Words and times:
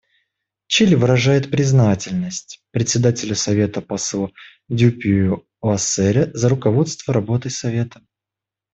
Чили 0.65 0.95
выражает 0.95 1.51
признательность 1.51 2.63
Председателю 2.71 3.35
Совета 3.35 3.81
послу 3.83 4.33
Дюпюи 4.67 5.43
Лассерре 5.61 6.31
за 6.33 6.49
руководство 6.49 7.13
работой 7.13 7.51
Совета. 7.51 8.01